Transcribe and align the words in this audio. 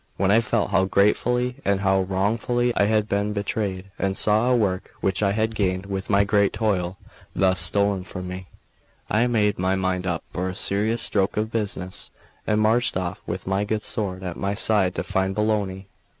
When 0.17 0.31
I 0.31 0.39
felt 0.41 0.71
how 0.71 0.85
greatly 0.85 1.57
and 1.63 1.81
how 1.81 2.01
wrongfully 2.01 2.75
I 2.75 2.85
had 2.85 3.07
been 3.07 3.33
betrayed, 3.33 3.91
and 3.99 4.17
saw 4.17 4.49
a 4.49 4.55
work 4.55 4.89
which 4.99 5.21
I 5.21 5.31
had 5.33 5.53
gained 5.53 5.85
with 5.85 6.09
my 6.09 6.23
great 6.23 6.53
toil 6.53 6.97
thus 7.35 7.59
stolen 7.59 8.03
from 8.03 8.27
me, 8.27 8.47
I 9.11 9.27
made 9.27 9.59
my 9.59 9.75
mind 9.75 10.07
up 10.07 10.23
for 10.25 10.49
a 10.49 10.55
serious 10.55 11.03
stroke 11.03 11.37
of 11.37 11.51
business, 11.51 12.09
and 12.47 12.59
marched 12.59 12.97
off 12.97 13.21
with 13.27 13.45
my 13.45 13.63
good 13.63 13.83
sword 13.83 14.23
at 14.23 14.37
my 14.37 14.55
side 14.55 14.95
to 14.95 15.03
find 15.03 15.35
Bologna. 15.35 15.87